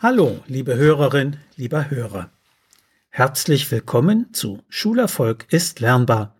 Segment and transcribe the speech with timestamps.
[0.00, 2.30] Hallo, liebe Hörerin, lieber Hörer.
[3.08, 6.36] Herzlich willkommen zu Schulerfolg ist lernbar.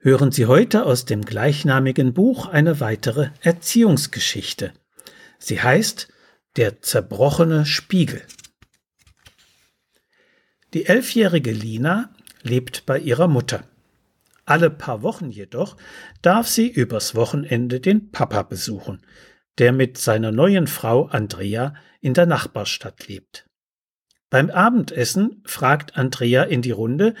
[0.00, 4.72] Hören Sie heute aus dem gleichnamigen Buch eine weitere Erziehungsgeschichte.
[5.38, 6.08] Sie heißt
[6.56, 8.20] Der zerbrochene Spiegel.
[10.74, 12.10] Die elfjährige Lina
[12.42, 13.62] lebt bei ihrer Mutter.
[14.44, 15.76] Alle paar Wochen jedoch
[16.20, 19.02] darf sie übers Wochenende den Papa besuchen,
[19.58, 23.48] der mit seiner neuen Frau Andrea in der Nachbarstadt lebt.
[24.30, 27.14] Beim Abendessen fragt Andrea in die Runde,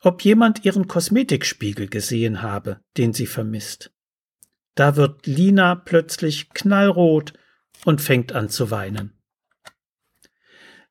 [0.00, 3.92] ob jemand ihren Kosmetikspiegel gesehen habe, den sie vermisst.
[4.74, 7.32] Da wird Lina plötzlich knallrot
[7.84, 9.18] und fängt an zu weinen.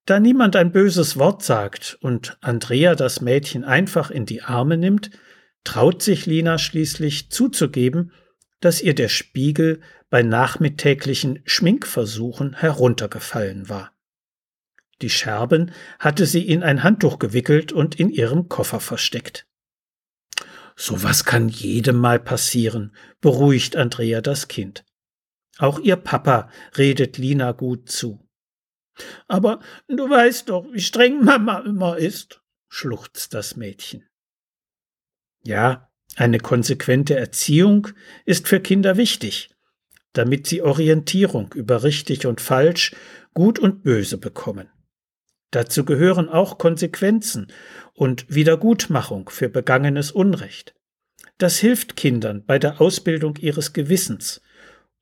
[0.05, 5.12] Da niemand ein böses Wort sagt und Andrea das Mädchen einfach in die Arme nimmt,
[5.64, 8.12] traut sich Lina schließlich zuzugeben,
[8.62, 13.92] dass ihr der Spiegel bei nachmittäglichen Schminkversuchen heruntergefallen war.
[15.02, 19.48] Die Scherben hatte sie in ein Handtuch gewickelt und in ihrem Koffer versteckt.
[20.76, 24.86] So was kann jedem mal passieren, beruhigt Andrea das Kind.
[25.58, 28.25] Auch ihr Papa redet Lina gut zu.
[29.28, 34.08] Aber du weißt doch, wie streng Mama immer ist, schluchzt das Mädchen.
[35.44, 37.88] Ja, eine konsequente Erziehung
[38.26, 39.50] ist für Kinder wichtig,
[40.14, 42.95] damit sie Orientierung über richtig und falsch,
[43.34, 44.70] gut und böse bekommen.
[45.52, 47.48] Dazu gehören auch Konsequenzen
[47.94, 50.73] und Wiedergutmachung für begangenes Unrecht.
[51.38, 54.42] Das hilft Kindern bei der Ausbildung ihres Gewissens.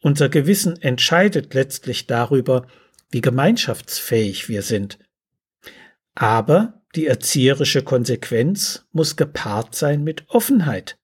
[0.01, 2.65] Unser Gewissen entscheidet letztlich darüber,
[3.11, 4.99] wie gemeinschaftsfähig wir sind.
[6.15, 10.97] Aber die erzieherische Konsequenz muss gepaart sein mit Offenheit.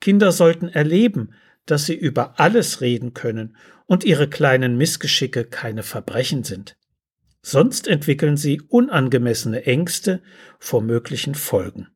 [0.00, 1.34] Kinder sollten erleben,
[1.66, 3.56] dass sie über alles reden können
[3.86, 6.76] und ihre kleinen Missgeschicke keine Verbrechen sind.
[7.42, 10.22] Sonst entwickeln sie unangemessene Ängste
[10.58, 11.88] vor möglichen Folgen.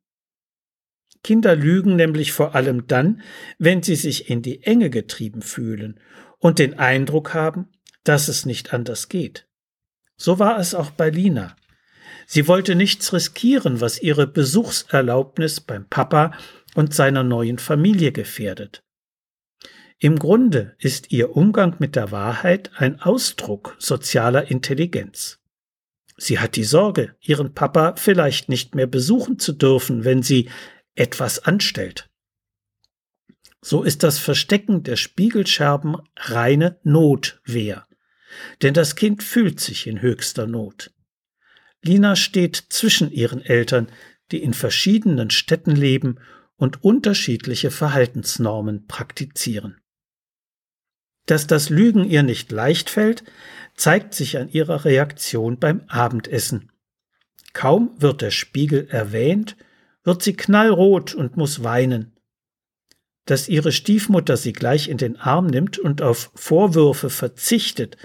[1.23, 3.23] Kinder lügen nämlich vor allem dann,
[3.59, 6.01] wenn sie sich in die Enge getrieben fühlen
[6.39, 7.69] und den Eindruck haben,
[8.05, 9.49] dass es nicht anders geht.
[10.17, 11.57] So war es auch bei Lina.
[12.31, 16.33] Sie wollte nichts riskieren, was ihre Besuchserlaubnis beim Papa
[16.75, 18.85] und seiner neuen Familie gefährdet.
[19.99, 25.39] Im Grunde ist ihr Umgang mit der Wahrheit ein Ausdruck sozialer Intelligenz.
[26.19, 30.51] Sie hat die Sorge, ihren Papa vielleicht nicht mehr besuchen zu dürfen, wenn sie
[30.95, 32.11] etwas anstellt.
[33.63, 37.89] So ist das Verstecken der Spiegelscherben reine Notwehr
[38.63, 40.91] denn das Kind fühlt sich in höchster Not.
[41.83, 43.89] Lina steht zwischen ihren Eltern,
[44.31, 46.19] die in verschiedenen Städten leben
[46.57, 49.81] und unterschiedliche Verhaltensnormen praktizieren.
[51.27, 53.23] Dass das Lügen ihr nicht leicht fällt,
[53.75, 56.73] zeigt sich an ihrer Reaktion beim Abendessen.
[57.53, 59.57] Kaum wird der Spiegel erwähnt,
[60.05, 62.17] wird sie knallrot und muss weinen.
[63.27, 67.99] Dass ihre Stiefmutter sie gleich in den Arm nimmt und auf Vorwürfe verzichtet,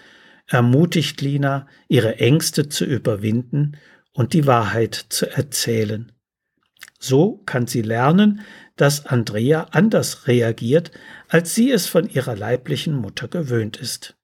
[0.47, 3.77] ermutigt Lina, ihre Ängste zu überwinden
[4.11, 6.11] und die Wahrheit zu erzählen.
[6.99, 8.41] So kann sie lernen,
[8.75, 10.91] dass Andrea anders reagiert,
[11.27, 14.15] als sie es von ihrer leiblichen Mutter gewöhnt ist.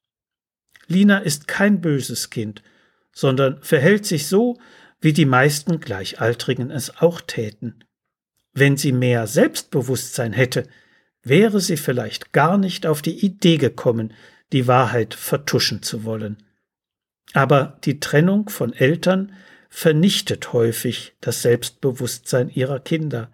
[0.88, 2.64] Lina ist kein böses Kind,
[3.12, 4.58] sondern verhält sich so,
[5.02, 7.84] wie die meisten Gleichaltrigen es auch täten.
[8.54, 10.68] Wenn sie mehr Selbstbewusstsein hätte,
[11.22, 14.14] wäre sie vielleicht gar nicht auf die Idee gekommen,
[14.52, 16.38] die Wahrheit vertuschen zu wollen.
[17.34, 19.34] Aber die Trennung von Eltern
[19.70, 23.32] vernichtet häufig das Selbstbewusstsein ihrer Kinder,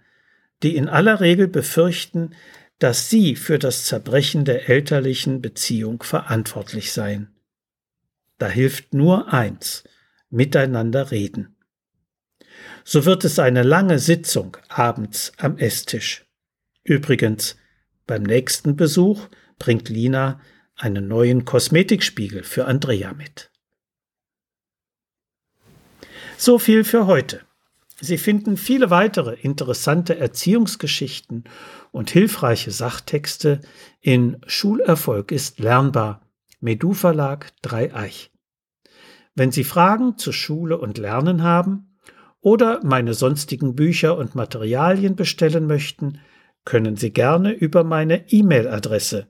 [0.64, 2.36] die in aller Regel befürchten,
[2.80, 7.34] dass sie für das Zerbrechen der elterlichen Beziehung verantwortlich seien.
[8.38, 9.86] Da hilft nur eins,
[10.30, 11.56] miteinander reden.
[12.84, 16.26] So wird es eine lange Sitzung abends am Esstisch.
[16.84, 17.56] Übrigens,
[18.06, 20.42] beim nächsten Besuch bringt Lina
[20.76, 23.52] einen neuen Kosmetikspiegel für Andrea mit.
[26.38, 27.42] So viel für heute.
[28.02, 31.46] Sie finden viele weitere interessante Erziehungsgeschichten
[31.92, 33.62] und hilfreiche Sachtexte
[34.02, 36.22] in Schulerfolg ist lernbar,
[36.60, 38.32] Medu Verlag Dreieich.
[39.34, 41.98] Wenn Sie Fragen zu Schule und Lernen haben
[42.42, 46.20] oder meine sonstigen Bücher und Materialien bestellen möchten,
[46.66, 49.30] können Sie gerne über meine E-Mail-Adresse